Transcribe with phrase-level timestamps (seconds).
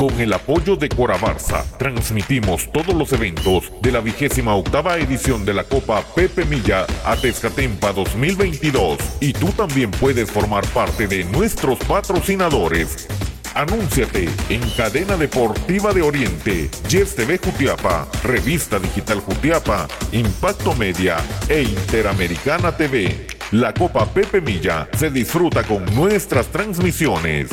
[0.00, 5.52] Con el apoyo de Corabarza, transmitimos todos los eventos de la vigésima octava edición de
[5.52, 11.78] la Copa Pepe Milla a Tezcatempa 2022 y tú también puedes formar parte de nuestros
[11.80, 13.08] patrocinadores.
[13.54, 21.60] Anúnciate en Cadena Deportiva de Oriente, Yes TV Jutiapa, Revista Digital Jutiapa, Impacto Media e
[21.60, 23.26] Interamericana TV.
[23.50, 27.50] La Copa Pepe Milla se disfruta con nuestras transmisiones.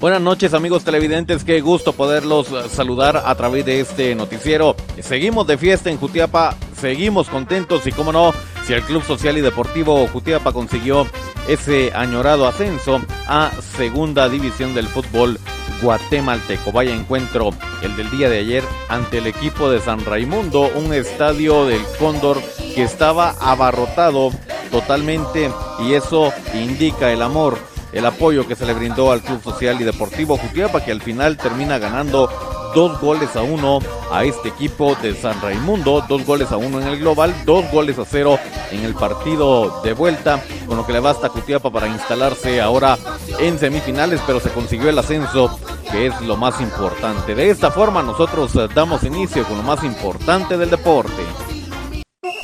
[0.00, 4.74] Buenas noches amigos televidentes, qué gusto poderlos saludar a través de este noticiero.
[5.02, 8.32] Seguimos de fiesta en Jutiapa, seguimos contentos y como no,
[8.64, 11.06] si el Club Social y Deportivo Jutiapa consiguió
[11.48, 15.38] ese añorado ascenso a segunda división del fútbol
[15.82, 16.72] guatemalteco.
[16.72, 17.50] Vaya encuentro
[17.82, 22.40] el del día de ayer ante el equipo de San Raimundo, un estadio del Cóndor
[22.74, 24.30] que estaba abarrotado
[24.70, 27.58] totalmente y eso indica el amor
[27.92, 31.36] el apoyo que se le brindó al Club Social y Deportivo Jutiapa, que al final
[31.36, 32.28] termina ganando
[32.74, 33.80] dos goles a uno
[34.12, 37.98] a este equipo de San Raimundo, dos goles a uno en el global, dos goles
[37.98, 38.38] a cero
[38.70, 42.96] en el partido de vuelta, con lo que le basta a Jutiapa para instalarse ahora
[43.38, 45.58] en semifinales, pero se consiguió el ascenso,
[45.90, 47.34] que es lo más importante.
[47.34, 51.22] De esta forma nosotros damos inicio con lo más importante del deporte.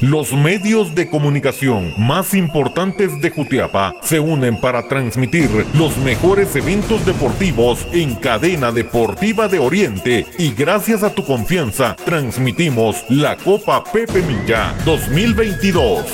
[0.00, 7.06] Los medios de comunicación más importantes de Jutiapa se unen para transmitir los mejores eventos
[7.06, 14.20] deportivos en cadena deportiva de Oriente y gracias a tu confianza transmitimos la Copa Pepe
[14.20, 16.05] Milla 2022.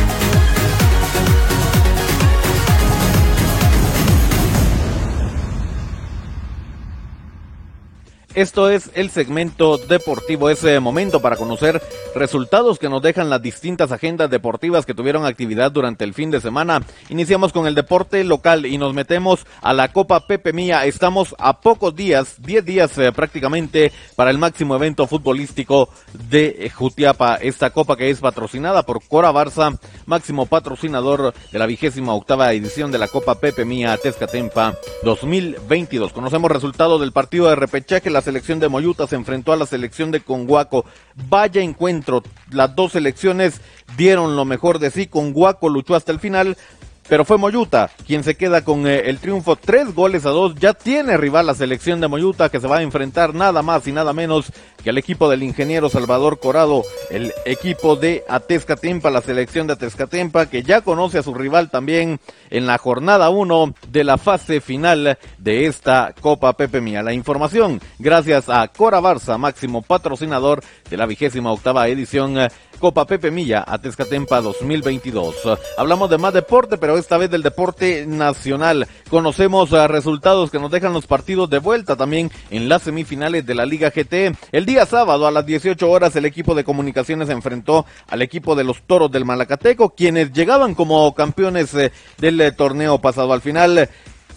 [8.35, 11.79] Esto es el segmento deportivo, ese momento para conocer
[12.15, 16.41] resultados que nos dejan las distintas agendas deportivas que tuvieron actividad durante el fin de
[16.41, 16.81] semana.
[17.09, 20.85] Iniciamos con el deporte local y nos metemos a la Copa Pepe Mía.
[20.85, 27.35] Estamos a pocos días, 10 días eh, prácticamente para el máximo evento futbolístico de Jutiapa.
[27.35, 29.77] Esta copa que es patrocinada por Cora Barça,
[30.07, 34.73] máximo patrocinador de la vigésima octava edición de la Copa Pepe Mía Tezcatempa
[35.03, 36.13] 2022.
[36.13, 38.09] Conocemos resultados del partido de repechaje.
[38.23, 40.85] Selección de Moyuta se enfrentó a la selección de Conguaco.
[41.29, 43.61] Vaya encuentro, las dos selecciones
[43.97, 45.05] dieron lo mejor de sí.
[45.05, 46.57] Conguaco luchó hasta el final,
[47.07, 49.55] pero fue Moyuta quien se queda con eh, el triunfo.
[49.55, 50.55] Tres goles a dos.
[50.55, 53.91] Ya tiene rival la selección de Moyuta que se va a enfrentar nada más y
[53.91, 54.51] nada menos
[54.83, 60.47] que al equipo del ingeniero Salvador Corado, el equipo de Atezcatempa, la selección de Atezcatempa
[60.47, 62.19] que ya conoce a su rival también
[62.49, 67.01] en la jornada 1 de la fase final de esta Copa Pepe Mía.
[67.01, 72.49] La información gracias a Cora Barça, máximo patrocinador de la vigésima octava edición eh,
[72.83, 75.35] Copa Pepe Milla a Tezcatempa 2022.
[75.77, 78.89] Hablamos de más deporte, pero esta vez del deporte nacional.
[79.09, 83.55] Conocemos uh, resultados que nos dejan los partidos de vuelta también en las semifinales de
[83.55, 84.35] la Liga GT.
[84.51, 88.65] El día sábado a las 18 horas el equipo de comunicaciones enfrentó al equipo de
[88.65, 93.31] los Toros del Malacateco, quienes llegaban como campeones eh, del eh, torneo pasado.
[93.31, 93.89] Al final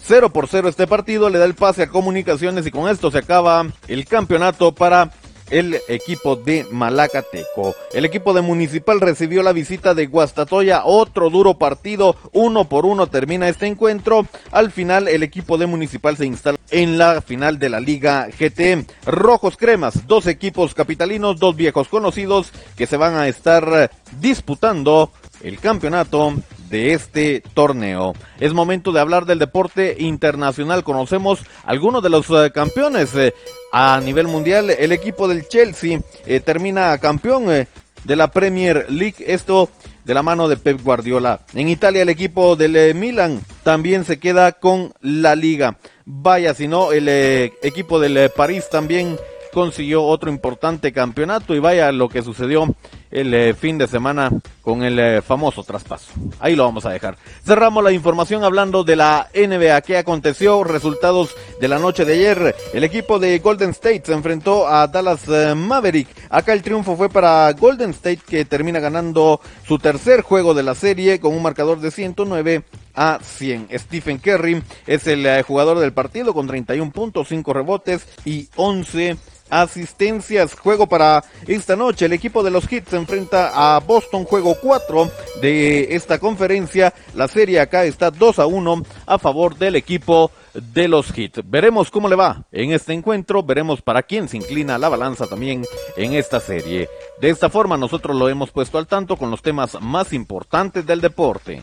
[0.03, 3.17] 0 por 0 este partido le da el pase a comunicaciones y con esto se
[3.17, 5.11] acaba el campeonato para
[5.49, 7.75] el equipo de Malacateco.
[7.93, 13.07] El equipo de Municipal recibió la visita de Guastatoya, otro duro partido, uno por uno
[13.07, 14.25] termina este encuentro.
[14.51, 18.85] Al final el equipo de Municipal se instala en la final de la Liga GT.
[19.05, 25.11] Rojos Cremas, dos equipos capitalinos, dos viejos conocidos que se van a estar disputando
[25.41, 26.33] el campeonato
[26.69, 28.13] de este torneo.
[28.39, 30.83] Es momento de hablar del deporte internacional.
[30.83, 33.33] Conocemos algunos de los eh, campeones eh,
[33.71, 34.69] a nivel mundial.
[34.69, 39.15] El equipo del Chelsea eh, termina campeón de la Premier League.
[39.19, 39.69] Esto
[40.05, 41.41] de la mano de Pep Guardiola.
[41.53, 45.77] En Italia el equipo del Milan también se queda con la liga.
[46.05, 49.17] Vaya, si no, el equipo del París también
[49.57, 52.75] consiguió otro importante campeonato y vaya lo que sucedió
[53.11, 54.31] el eh, fin de semana
[54.61, 56.11] con el eh, famoso traspaso.
[56.39, 57.17] Ahí lo vamos a dejar.
[57.45, 59.81] Cerramos la información hablando de la NBA.
[59.81, 60.63] ¿Qué aconteció?
[60.63, 62.55] Resultados de la noche de ayer.
[62.73, 66.09] El equipo de Golden State se enfrentó a Dallas eh, Maverick.
[66.29, 70.75] Acá el triunfo fue para Golden State que termina ganando su tercer juego de la
[70.75, 72.63] serie con un marcador de 109
[72.93, 73.69] a 100.
[73.73, 79.17] Stephen Curry es el jugador del partido con 31 puntos, 5 rebotes y 11
[79.49, 80.53] asistencias.
[80.55, 82.05] Juego para esta noche.
[82.05, 84.25] El equipo de los Hits se enfrenta a Boston.
[84.25, 85.11] Juego 4
[85.41, 86.93] de esta conferencia.
[87.13, 91.41] La serie acá está 2 a 1 a favor del equipo de los Hits.
[91.45, 93.43] Veremos cómo le va en este encuentro.
[93.43, 95.65] Veremos para quién se inclina la balanza también
[95.95, 96.89] en esta serie.
[97.21, 101.01] De esta forma nosotros lo hemos puesto al tanto con los temas más importantes del
[101.01, 101.61] deporte.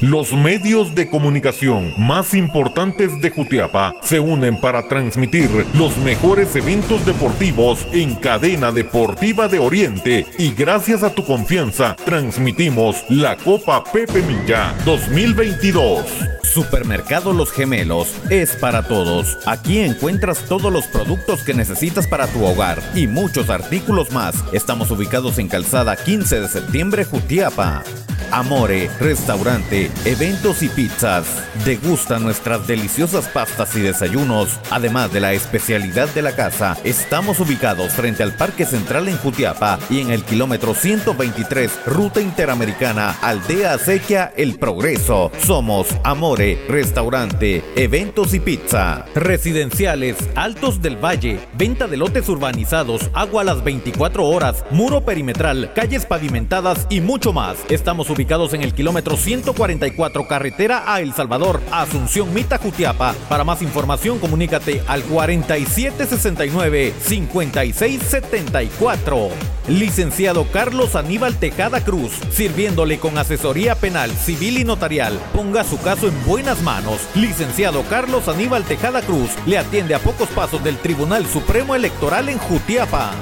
[0.00, 7.04] Los medios de comunicación más importantes de Jutiapa se unen para transmitir los mejores eventos
[7.06, 14.22] deportivos en cadena deportiva de Oriente y gracias a tu confianza transmitimos la Copa Pepe
[14.22, 16.37] Milla 2022.
[16.48, 19.38] Supermercado Los Gemelos es para todos.
[19.46, 24.34] Aquí encuentras todos los productos que necesitas para tu hogar y muchos artículos más.
[24.52, 27.84] Estamos ubicados en Calzada 15 de septiembre, Jutiapa.
[28.30, 31.26] Amore, restaurante, eventos y pizzas.
[31.64, 34.60] Degusta nuestras deliciosas pastas y desayunos.
[34.70, 39.78] Además de la especialidad de la casa, estamos ubicados frente al Parque Central en Jutiapa
[39.88, 45.32] y en el kilómetro 123, Ruta Interamericana, Aldea Acequia, El Progreso.
[45.42, 49.04] Somos Amore, restaurante, eventos y pizza.
[49.16, 55.72] Residenciales, Altos del Valle, venta de lotes urbanizados, agua a las 24 horas, muro perimetral,
[55.74, 57.56] calles pavimentadas y mucho más.
[57.68, 63.16] Estamos ubicados en el kilómetro 144 carretera a El Salvador, Asunción Mita Jutiapa.
[63.28, 69.30] Para más información comunícate al 4769 5674.
[69.68, 75.18] Licenciado Carlos Aníbal Tejada Cruz, sirviéndole con asesoría penal, civil y notarial.
[75.34, 77.00] Ponga su caso en buenas manos.
[77.14, 82.36] Licenciado Carlos Aníbal Tejada Cruz le atiende a pocos pasos del Tribunal Supremo Electoral en
[82.38, 83.12] Jutiapa.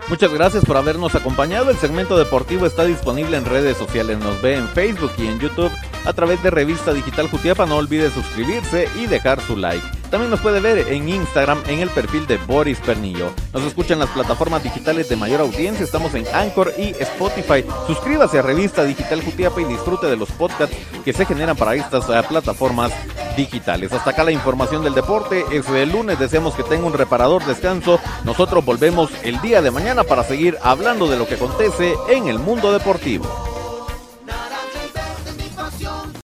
[0.10, 1.70] Muchas gracias por habernos acompañado.
[1.70, 4.18] El segmento deportivo está disponible en redes sociales.
[4.18, 5.72] Nos ve en Facebook y en YouTube
[6.04, 7.68] a través de Revista Digital Jutiapa.
[7.68, 9.86] No olvide suscribirse y dejar su like.
[10.10, 13.32] También nos puede ver en Instagram en el perfil de Boris Pernillo.
[13.54, 15.86] Nos escucha en las plataformas digitales de mayor audiencia.
[15.86, 17.64] Estamos en Anchor y Spotify.
[17.86, 20.76] Suscríbase a Revista Digital Jutiapa y disfrute de los podcasts
[21.06, 22.92] que se generan para estas uh, plataformas
[23.40, 23.94] digitales.
[23.94, 25.46] Hasta acá la información del deporte.
[25.52, 26.20] Es el lunes.
[26.20, 28.00] Deseamos que tenga un reparador descanso.
[28.26, 32.38] Nosotros volvemos el día de mañana para seguir hablando de lo que acontece en el
[32.38, 33.49] mundo deportivo.